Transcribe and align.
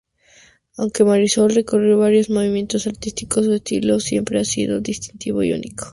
Aunque 0.77 1.03
Marisol 1.03 1.53
recorrió 1.53 1.99
varios 1.99 2.27
movimientos 2.31 2.87
artísticos, 2.87 3.45
su 3.45 3.53
estilo 3.53 3.99
siempre 3.99 4.39
ha 4.39 4.45
sido 4.45 4.79
distintivo 4.81 5.43
y 5.43 5.51
único. 5.53 5.85